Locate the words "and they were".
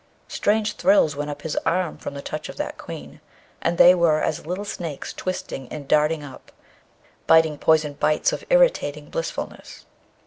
3.61-4.19